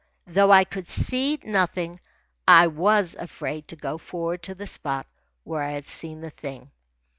Though 0.25 0.51
I 0.51 0.63
could 0.63 0.87
see 0.87 1.37
nothing, 1.43 1.99
I 2.47 2.65
was 2.65 3.13
afraid 3.13 3.67
to 3.67 3.75
go 3.75 3.99
for'ard 3.99 4.41
to 4.45 4.55
the 4.55 4.65
spot 4.65 5.05
where 5.43 5.61
I 5.61 5.73
had 5.73 5.85
seen 5.85 6.21
the 6.21 6.31
thing. 6.31 6.71